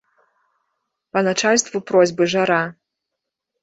Па 1.11 1.19
начальству 1.29 1.77
просьбы 1.93 2.23
жара! 2.37 2.63